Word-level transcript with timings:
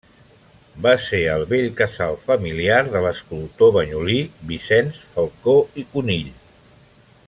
Va 0.85 0.93
ser 1.07 1.19
el 1.33 1.43
vell 1.51 1.67
casal 1.81 2.17
familiar 2.23 2.79
de 2.95 3.03
l'escultor 3.05 3.73
banyolí 3.77 4.19
Vicenç 4.53 5.05
Falcó 5.15 5.59
i 5.83 5.89
Conill. 5.93 6.35